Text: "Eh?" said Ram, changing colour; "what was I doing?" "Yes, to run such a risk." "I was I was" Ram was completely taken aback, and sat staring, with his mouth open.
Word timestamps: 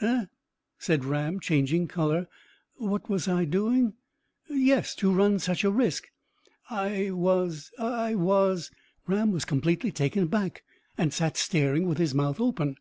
"Eh?" 0.00 0.24
said 0.78 1.04
Ram, 1.04 1.38
changing 1.38 1.86
colour; 1.86 2.26
"what 2.76 3.10
was 3.10 3.28
I 3.28 3.44
doing?" 3.44 3.92
"Yes, 4.48 4.94
to 4.94 5.12
run 5.12 5.38
such 5.38 5.64
a 5.64 5.70
risk." 5.70 6.08
"I 6.70 7.10
was 7.10 7.70
I 7.78 8.14
was" 8.14 8.70
Ram 9.06 9.32
was 9.32 9.44
completely 9.44 9.92
taken 9.92 10.22
aback, 10.22 10.62
and 10.96 11.12
sat 11.12 11.36
staring, 11.36 11.86
with 11.86 11.98
his 11.98 12.14
mouth 12.14 12.40
open. 12.40 12.76